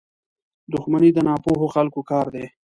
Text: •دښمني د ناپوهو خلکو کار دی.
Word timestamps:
•دښمني 0.71 1.09
د 1.13 1.19
ناپوهو 1.27 1.67
خلکو 1.75 2.01
کار 2.11 2.25
دی. 2.35 2.45